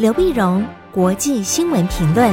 [0.00, 2.32] 刘碧荣，国际新闻评论。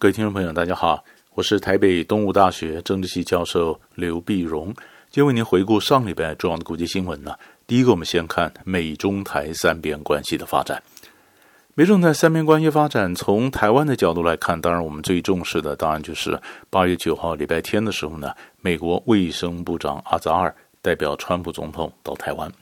[0.00, 1.04] 各位听众朋友，大家好，
[1.34, 4.74] 我是台北东吴大学政治系教授刘碧荣，
[5.10, 7.36] 今天为您回顾上礼拜重要的国际新闻呢。
[7.68, 10.82] 第一个，我们先看美中台三边关系的发展。
[11.76, 16.36] 美中台三边关系发展，从台湾的角度来看，当然我们最重视的，当然就是
[16.68, 20.52] 八月九号礼拜天的时候呢，美国卫生部长阿扎尔。
[20.84, 22.52] 代表川普总统到台湾，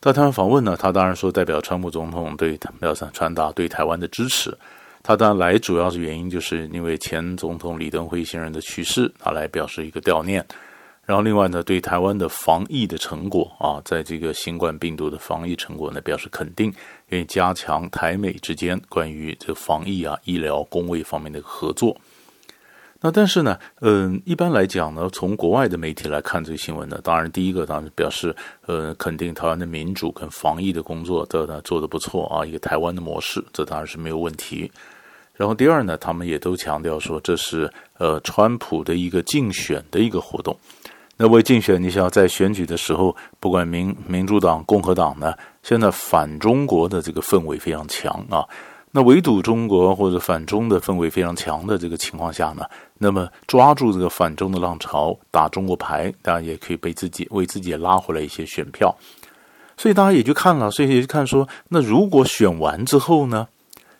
[0.00, 4.56] 到台湾访问呢，他当然说代表川普总统对要传达对台湾的支持。
[5.02, 10.42] 他当然来主要是原因，就是因为前总统李登辉先生的去世，他来表示一个悼念。
[11.04, 16.72] 然后另外呢，对台湾的防疫的成果啊，在这个新冠病毒的防疫成果呢，表示肯定，
[17.08, 21.94] 愿意加强台美之间关于这防疫啊、医疗、公卫方面的合作。
[23.00, 28.34] 那但是呢，嗯，一般来讲呢，从国外的媒体来看这个新闻呢，当然第一个当然表示，
[28.66, 34.70] 呃，肯定台湾的民主跟防疫的工作都呢做得不错啊，一个台湾的模式，这当然是没有问题。
[35.34, 40.58] 然后第二呢，他们也都强调说，这是呃川普的一个竞选的一个活动。
[41.16, 48.44] 那为竞选，你想要在选举的时候，不管民民主党、共和党呢，现在反中国的这个氛围非常强啊。
[48.90, 52.64] 那围堵中国或者反中的氛围非常强的这个情况下呢，
[52.96, 58.94] 那么抓住这个反中的浪潮，打中国牌，当然也可以被自己为自己拉回来一些选票。
[59.76, 63.46] 所以大家也就看了，所以也就看说，那如果选完之后呢，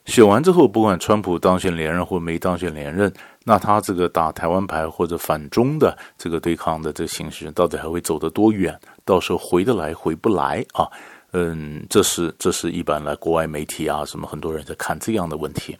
[0.06, 3.12] 选完之后不管川普当选连任或没当选连任，
[3.44, 8.76] 那他这个打台湾牌或者反中的这个对抗的这个形势，到底还会走得多远？
[9.04, 10.88] 到时候回得来回不来啊？
[11.32, 15.76] 嗯，这是这是一般来国外媒体啊，什么很多人在看这样的问题。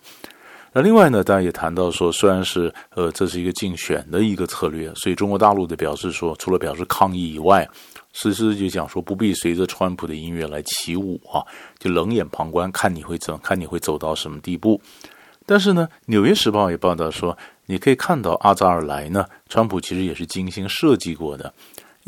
[0.72, 7.66] 那另外呢，大家也谈到说，虽然是呃这是一个竞选的一个策略，所以中国大陆的表示说，除了表示抗议以外，
[8.12, 11.40] 实质就讲说不必随着川普的音乐来起舞啊，
[11.78, 14.78] 就冷眼旁观，看你会怎，看你会走到什么地步。
[15.46, 21.54] 但是呢，《纽约时报》也报道说，你可以看到阿扎尔来呢，川普其实也是精心设计过的。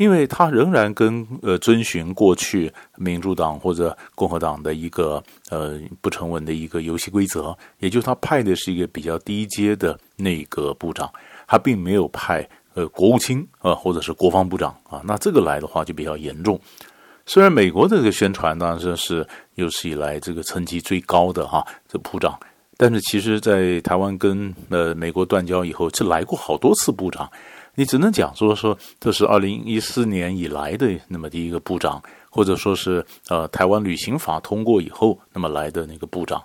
[0.01, 11.07] 因为他仍然跟呃遵循过去民主党或者共和党的一个呃不成文的一个游戏规则，也就是他派的是一个比较低阶的内阁部长，
[11.45, 16.59] 他并没有派呃国务卿啊、或者是国防部长啊，那这个来的话就比较严重。
[17.27, 22.35] 虽然美国这个宣传当然是有史以来这个层级最高的哈、这部长，
[22.75, 27.29] 但是其实在台湾跟呃美国断交以后，是来过好多次部长。
[27.75, 36.43] 你只能讲说说，这是二零一四年以来的那么第一个部长，或者说是呃台湾旅行法通过以后那么来的那个部长。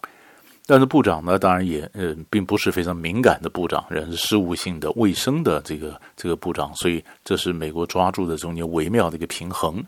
[0.68, 9.84] 但是部长呢，当然也呃并不是非常敏感的部长，人事务性的、卫生的这个这个部长，所以这是美国抓住的中间微妙的一个平衡。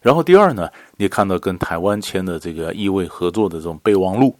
[0.00, 4.34] 然后第二呢，你看到跟台湾签的这个医卫合作的这种备忘录，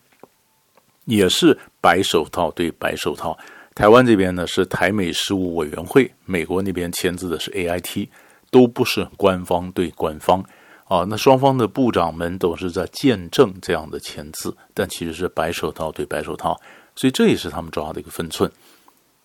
[1.06, 3.36] 也是白手套对白手套。
[3.76, 8.09] 台湾这边呢是台美事务委员会，美国那边签字的是 AIT，
[8.50, 10.42] 都不是官方对官方
[10.84, 11.04] 啊。
[11.06, 16.59] 那双方的部长们都是在见证这样的签字，但其实是白手套对白手套，
[16.94, 18.50] 所以这也是他们抓的一个分寸。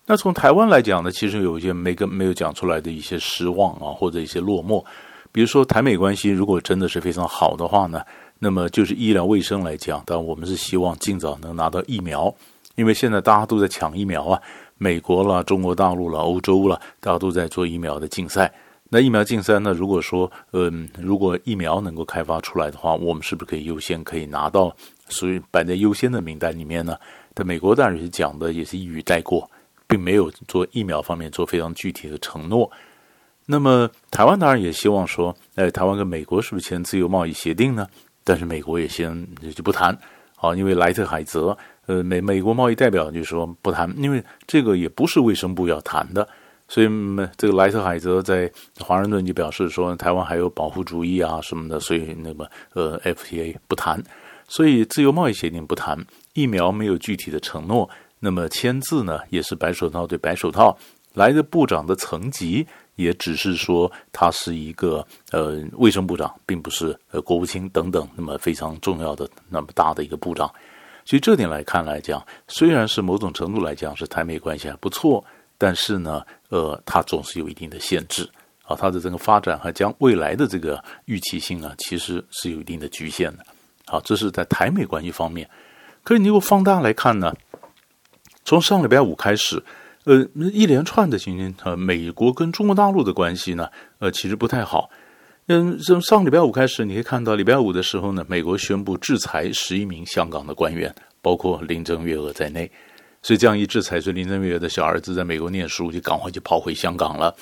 [0.04, 4.84] 那从台湾来讲呢，其实有一些没跟没有讲出来的一些失望啊，或者一些落寞。
[5.32, 8.02] 比如说台美关系如果真的是非常好的话呢，
[8.38, 12.34] 那么就是医疗卫生来讲，当然我们是希望尽早能拿到疫苗。
[12.74, 14.40] 因为现在大家都在抢疫苗啊，
[14.78, 18.52] 美国啦、中国大陆啦、欧洲啦，大家都在做疫苗的竞赛。
[18.94, 24.74] 那疫苗竞赛呢，如果说，嗯，如果疫苗能够开发出来的话，我们是不是可以优先可以拿到，
[25.08, 26.94] 所以摆在优先的名单里面呢？
[27.32, 29.50] 但美国当然是讲的也是一语带过，
[29.86, 32.70] 并没有做疫苗方面做非常具体的承诺。
[33.46, 37.86] 那么台湾当然也希望说，哎，台湾跟美国是不是签自由贸易协定呢？
[38.24, 39.98] 但是美国也先就不谈，
[40.36, 41.56] 啊，因为莱特海泽。
[41.86, 46.26] 呃，美美国贸易代表就说不谈，因为这个也不是卫生部要谈的，
[46.68, 46.88] 所以
[47.36, 54.00] 这个莱特海泽在华盛顿就表示说，台湾还有保护主义啊什么的，所以那么呃，FTA 不谈，
[54.46, 55.98] 所以自由贸易协定不谈，
[56.34, 57.90] 疫苗没有具体的承诺，
[58.20, 60.78] 那么签字呢也是白手套对白手套，
[61.14, 62.64] 来的部长的层级
[62.94, 70.48] 也只是说他是一个呃卫生部长，并不是呃国务卿等等那么非常重要的那么大的一个部长。
[71.04, 75.24] 所以这点来看来讲，虽然是某种程度来讲是台美关系还不错，
[75.58, 78.28] 但是呢，呃，它总是有一定的限制
[78.64, 83.44] 啊，它的这个发展和将未来的这个预期性啊，其实是有一定的局限的。
[83.86, 85.48] 好，这是在台美关系方面。
[86.04, 87.34] 可是你如果放大来看呢，
[88.44, 89.62] 从上礼拜五开始，
[90.04, 93.68] 呃，一连串的情，呃，美国跟中国大陆的关系呢，
[93.98, 94.88] 呃，其实不太好。
[95.48, 102.70] 嗯，从上礼拜五开始，你可以看到礼拜五的时候呢，美国宣布制裁十一名香港的官员，包括林郑月娥在内。
[103.22, 107.34] 所以这样一制裁，所以林郑月娥的小儿子在美国念书，就赶快就跑回香港了。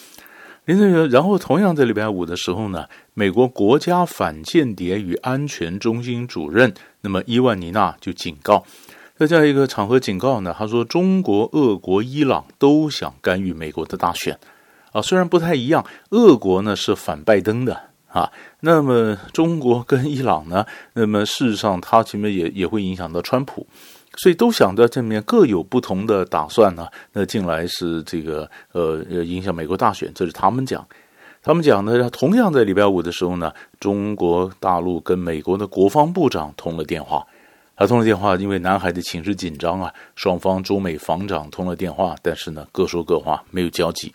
[0.64, 6.72] 林郑月娥，然后同样在礼拜五的时候呢，美国国家反间谍与安全中心主任
[7.02, 8.64] 那么伊万尼娜就警告，
[9.16, 14.38] 在这样一个场合警告呢，他说中国、俄国、伊朗都想干预美国的大选
[14.92, 17.89] 啊，虽然不太一样，俄国呢是反拜登的。
[18.12, 18.30] 啊，
[18.60, 20.66] 那么中国跟伊朗呢？
[20.94, 23.66] 那么事实上，它前面也也会影响到川普，
[24.16, 26.88] 所以都想到这面各有不同的打算呢。
[27.12, 30.84] 那近来是这个呃影响美国大选，这是他们讲。
[31.42, 37.26] 他们讲呢，同样在礼拜五的时候呢，中国大陆跟美国的国防部长通了电话。
[37.76, 44.12] 他通了电话，因为南海的情势紧张啊，双方中美防长通了电话，但是呢，各说各话，没有交集。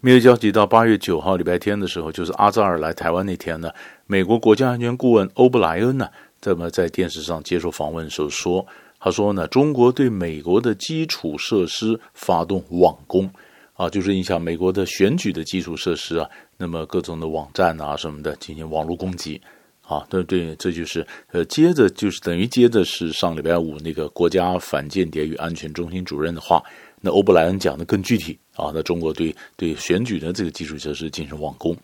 [0.00, 3.68] 没有交集到八月九号礼拜天的时候，就是阿扎尔来台湾那天呢，
[4.06, 6.08] 美国国家安全顾问欧布莱恩呢，
[6.40, 8.64] 这么在电视上接受访问的时候说，
[9.00, 13.28] 他说呢，中国对美国的基础设施发动网攻，
[13.74, 19.40] 啊，就是影响美国的选举的基础设施啊，那么各种的网站啊什么的进行网络攻击，
[19.82, 26.62] 啊，对对，这就是呃，接着就是等于接着是上礼拜五那个国家反间谍与安全中心主任的话。
[27.00, 31.76] 那欧布莱恩讲的更具体啊，那中国对对选举的这个基础设施进行网攻，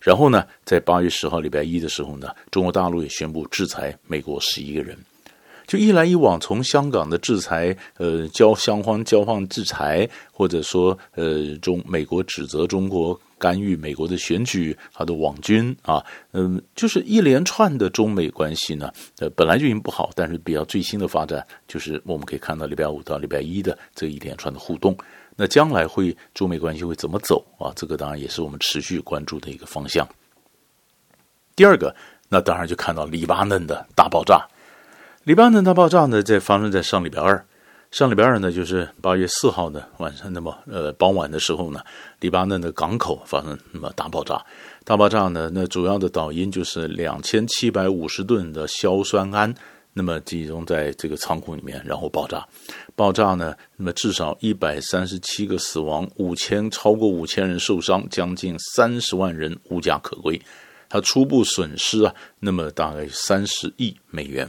[0.00, 4.96] 然后呢，在八月十号礼拜一的时候呢，中国大陆也宣布制裁美国十一个人，
[5.66, 13.18] 就一来一往，从香港的制裁，呃，交相关交换制裁，或者说呃，中美国指责中国。
[13.40, 24.94] 干预美国的选举，他的网军啊，嗯，就是一连串的中美关系呢，呃，本来就已经不好，但是比较最新的发展，就是我们可以看到礼拜五到礼拜一的这一连串的互动。
[25.36, 27.72] 那将来会中美关系会怎么走啊？
[27.74, 30.06] 这个当然也是我们持续关注的一个方向。
[31.56, 31.96] 第二个，
[32.28, 34.46] 那当然就看到黎巴嫩的大爆炸。
[35.24, 37.42] 黎巴嫩大爆炸呢，在发生在上礼拜二。
[37.90, 41.82] 上礼拜二呢，就是八月四号的晚上，那么呃傍晚的时候呢，
[42.20, 44.40] 黎巴嫩的港口发生那么大爆炸。
[44.84, 49.52] 大爆炸呢，那主要的导因就是两千七百五十吨的硝酸铵，
[49.92, 52.46] 那么集中在这个仓库里面，然后爆炸。
[52.94, 60.40] 爆炸呢，那么至少一百三十七个死亡，五千超过五千人受伤，将近三十万人无家可归。
[60.88, 64.48] 它初步损失啊，那么大概三十亿美元。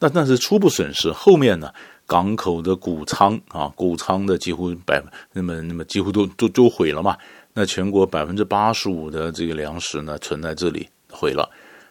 [0.00, 1.72] 那那是初步损失，后面呢？
[2.06, 5.02] 港口的谷仓啊，谷仓的几乎百
[5.32, 7.16] 那么那么几乎都都都毁了嘛。
[7.52, 11.48] 那全国百分之八十五的这个粮食呢，存在这里毁了。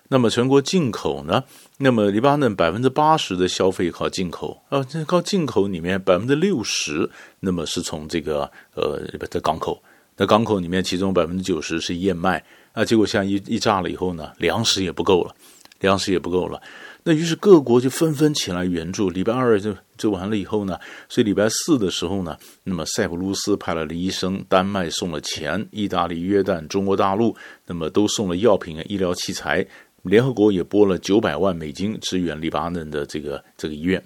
[0.09, 1.43] 那么全国进口呢？
[1.77, 7.09] 那么黎巴嫩百分之八十的消费靠进口啊，这靠进口里面百分之六十，
[7.39, 9.01] 那么是从这个呃
[9.31, 9.81] 在港口。
[10.17, 12.43] 那港口里面其中百分之九十是燕麦。
[12.73, 15.33] 啊结果像一一炸了以后呢，粮食也不够了，
[15.79, 16.61] 粮食也不够了。
[17.05, 19.09] 那于是各国就纷纷前来援助。
[19.09, 20.79] 礼拜二就就完了以后呢，
[21.09, 27.35] 所以礼拜四的时候呢，那么塞浦路斯派来了医生，丹麦送了钱，意大利、约旦、中国大陆
[27.65, 29.65] 那么都送了药品、医疗器材，
[30.03, 34.01] 联合国也拨了九百万美金支援黎巴嫩的这个这个医院。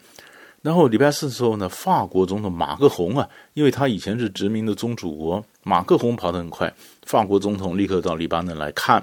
[0.67, 6.69] 然后礼拜四的时候呢，法国总统马克宏啊，因为他以前是殖民的宗主国，马克宏跑得很快，
[7.03, 9.01] 法国总统立刻到黎巴嫩来看。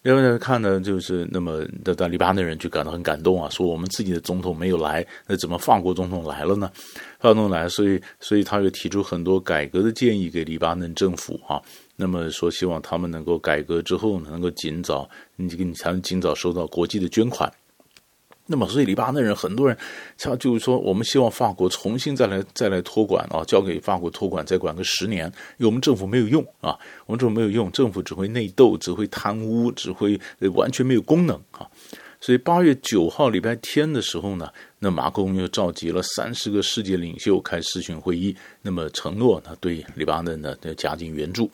[0.00, 6.70] 另外看呢，就是那么的，的黎巴嫩人就感到很感动啊，说我们自己的总统没有来，那怎么法国总统来了呢？
[7.20, 11.60] 法国总统来，所以所以他又提出很多改革的建议给黎巴嫩政府啊，
[11.94, 17.52] 那么说希望他们能够改革之后呢，能够尽早，你这个你才能尽早收到国际的捐款。
[18.46, 19.76] 那么，所以黎巴嫩人很多人，
[20.18, 25.26] 他就是说，我们希望法国重新再来再来托管啊，交给法国托管，再管个十年，
[25.58, 30.20] 因为我们政府没有用啊，我们政府没有用，政府只会内斗，只会贪污，只会
[30.54, 31.66] 完全没有功能啊。
[32.22, 34.48] 所以八月九号礼拜天的时候呢，
[34.78, 41.50] 那马克龙又召集了三十个世界领袖开视讯会议，那么承诺呢对黎巴嫩呢的加紧援助，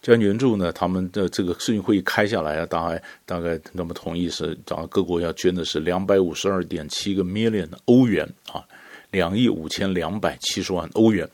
[0.00, 8.62] 加紧援助呢，他们的这个视讯会议开下来啊，大概大概那么同意是找各国要捐的是两百五十二点七个 million 欧元啊，
[9.10, 11.28] 两亿五千两百七十万欧元，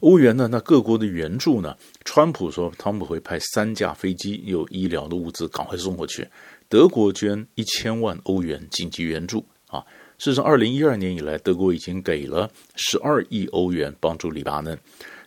[0.00, 6.26] 欧元呢，那各国的援助呢，川普说他们会派三架飞机有医疗的物资赶快送过去。
[6.72, 9.84] 德国捐一千万欧元紧急援助啊！
[10.16, 14.78] 事实上，二零一二年以来，德国已经给了十二亿欧元帮助黎巴嫩。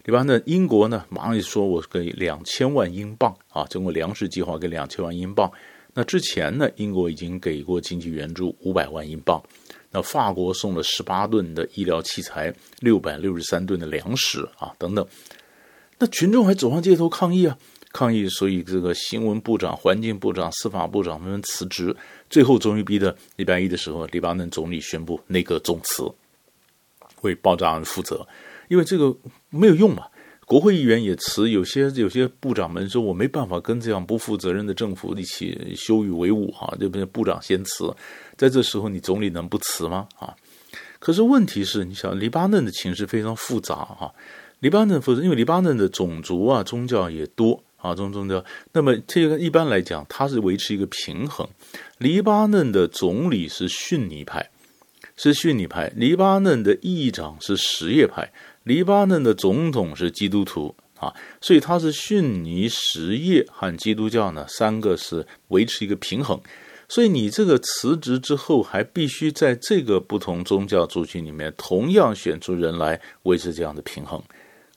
[0.06, 5.52] 黎巴嫩，英国呢，马上就说我给两千万英镑啊，经过粮食计划给两千万英镑。
[5.94, 9.40] 那之前呢，英国已经给过经济援助五百万英镑。
[9.92, 15.06] 那法国送了十八吨的医疗器材，六百六十三吨的粮食啊，等等。
[16.00, 17.56] 那群众还走上街头抗议啊！
[17.96, 21.96] 抗议，所以这个新闻部长、环境部长、司法部长纷纷辞职，
[22.30, 26.04] 最后终于逼得礼拜一的时候，黎巴嫩总理宣布内阁总辞，
[27.22, 28.28] 为爆炸案负责，
[28.68, 29.16] 因为这个
[29.50, 30.08] 没有用嘛。
[30.46, 37.08] 国会议员也辞，有些有些部长们说：“我没办法跟这样不负责任的政府一起羞与为伍哈，这边？
[37.08, 37.92] 部长先辞，
[38.38, 40.08] 在这时候你总理能不辞吗？
[40.20, 40.36] 啊？
[41.00, 44.14] 可是问题是，你想黎巴嫩的情势非常复杂哈，
[44.60, 48.44] 黎巴嫩复杂，因为黎巴嫩的种族啊、宗教也多啊，宗宗教。
[48.74, 51.48] 那么这个一般来讲，它是维持一个平衡。
[51.98, 54.50] 黎巴嫩的总理是逊尼派，
[55.16, 58.32] 是逊尼派；黎巴嫩的议长是什叶派。
[58.64, 66.40] 黎巴嫩的总统是基督徒啊，所以他是逊尼、什叶和基督教呢，三个是维持一个平衡。
[66.88, 74.22] 所以你这个辞职之后，还必须在这个不同宗教族群里面，同样选出人来维持这样的平衡。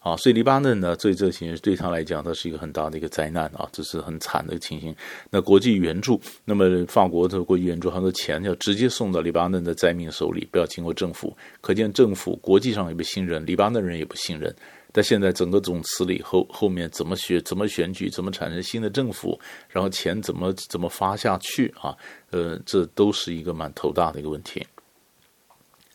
[0.09, 4.95] 啊，所以黎巴嫩呢，对这情形对他来讲，它是一个很大的一个灾难啊，这是很惨的情形。
[5.29, 11.37] 那国际援助，那么法国的国际援助，很多钱要直接送到黎巴嫩的灾民手里，不要经过政府。
[11.61, 14.55] 可见政府国际上也不信任，黎巴嫩人也不信任。
[14.93, 19.39] 但现在整个总辞了以后，后面怎么选，怎么选举，怎么产生新的政府，
[19.69, 21.95] 然后钱怎么怎么发下去啊？
[22.31, 24.67] 呃，这都是一个蛮头大的一个问题。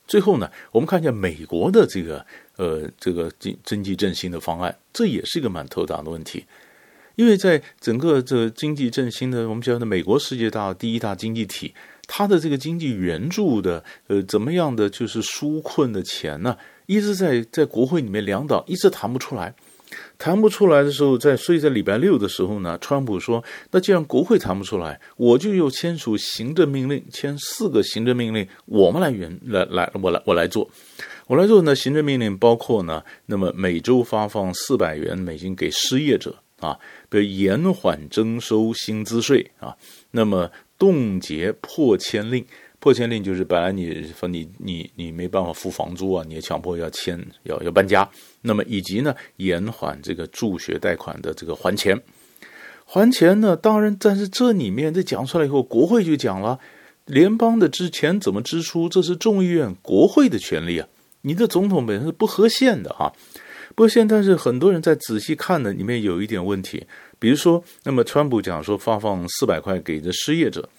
[0.05, 2.24] 最后呢，我们看一下美国的这个。
[2.57, 6.45] 呃，这个经经济振兴的方案，这也是一个蛮头大的问题，
[7.15, 11.74] 因为在整个这经济振兴的，我们讲的美国世界大第一大经济体，
[12.07, 16.57] 它的这个经济援助的，呃，怎么样的就是纾困的钱呢？
[16.86, 19.55] 一直在在国会里面两党一直谈不出来，
[20.17, 30.69] 谈不出来的时候，在所以在礼拜六的时候呢，川普说，那既然国会谈不出来，我就又签署行政命令，签四个行政命令，我们来援来来，我来我来做。
[31.27, 36.77] 我来做呢，行政命令包括呢，那么每周发放四百元美金给失业者啊，
[37.09, 39.75] 比如延缓征收薪资税啊，
[40.11, 42.45] 那么冻结破迁令，
[42.79, 48.09] 破迁令就是本来你说你你你没办法付房租啊，你也强迫要签要要搬家，
[48.41, 51.97] 那么以及呢延缓这个助学贷款的这个还钱，
[52.83, 56.59] 还钱呢，当然，但是这里面这讲出来以后，国会就讲了，
[57.05, 60.87] 联邦的支钱怎么支出，这是众议院国会的权利啊。
[61.23, 63.11] 你的总统本身是不合宪的啊，
[63.75, 64.07] 不合宪。
[64.07, 66.85] 但是很多人在仔细看呢，里面有一点问题。
[67.17, 70.69] 比如说，那么川普讲说发放四百块给这失业者，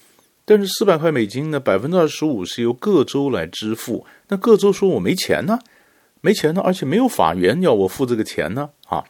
[0.45, 4.05] 但是四百块美金呢，百分之二十五是由各州来支付。
[4.27, 5.59] 那各州说我没钱呢，
[6.21, 9.03] 没钱呢，而且没有法源要我付这个钱呢啊。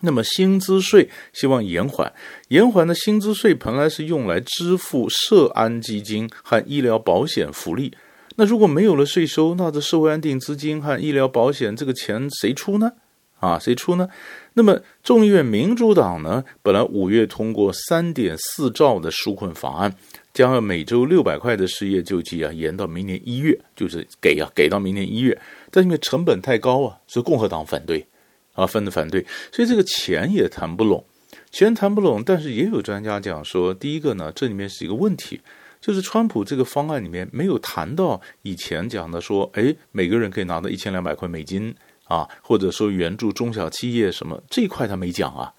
[0.00, 2.12] 那么薪资税希望延缓，
[2.48, 7.92] 延缓的薪资税本来是用来支付社安基金和医疗保险福利。
[8.40, 12.92] 那如果没有了税收，那这社会安定资金和医疗保险这个钱谁出呢？
[13.40, 14.08] 啊，谁出呢？
[14.54, 19.92] 那么众议院民主党呢，本来五月通过三点四兆的纾困法案，
[20.32, 25.36] 将每周六百块的失业救济啊延到明年一月，就是给啊给到明年一月，
[25.72, 28.06] 但因为成本太高啊，所以共和党反对
[28.54, 31.04] 啊，分的反对，所以这个钱也谈不拢，
[31.50, 32.22] 钱谈不拢。
[32.24, 35.40] 但是也有专家讲说，第一个呢，这里面是一个问题。
[35.80, 45.52] 就是川普这个方案里面没有谈到以前讲的说，哎，每个人可以拿到一千两百块美金啊，或者说援助中小企业什么这一块他没讲啊，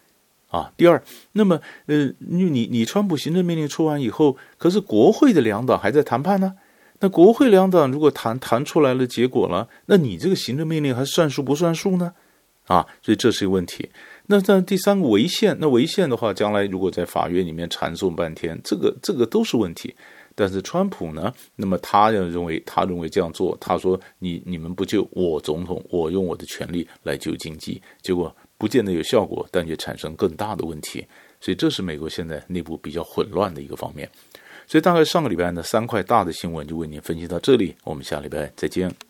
[0.49, 0.71] 啊。
[0.75, 6.55] 第二，那么呃，你你你川普行政命令出完以后，可是国会的两党还在谈判呢。
[7.01, 12.13] 那国会两党如果谈谈出来了结果了，那你这个行政命令还算数不算数呢？
[12.69, 13.89] 啊，所以这是一个问题。
[14.27, 19.93] 那在第三个违宪，那违宪的话，将来如果在法院里面缠讼半天，这个这个都是问题。
[20.35, 31.03] 但是川普呢，那么他要认为，他认为这样做，他说你你们不救我总统，我用我的权力来救经济，结果不见得有效果，但却产生更大的问题。
[31.41, 34.07] 所以这是美国现在内部比较混乱的一个方面。
[34.67, 39.08] 所以大概上个礼拜呢，三块大的新闻就为您分析到这里，我们下礼拜再见。